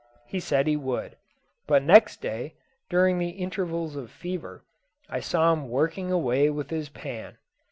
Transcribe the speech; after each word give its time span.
He 0.25 0.39
said 0.39 0.65
he 0.65 0.75
would; 0.75 1.15
but 1.67 1.83
next 1.83 2.21
day, 2.21 2.55
during 2.89 3.19
the 3.19 3.29
intervals 3.37 3.95
of 3.95 4.09
fever, 4.09 4.63
I 5.07 5.19
saw 5.19 5.53
him 5.53 5.69
working 5.69 6.11
away 6.11 6.49
with 6.49 6.71
his 6.71 6.89
pan. 6.89 7.37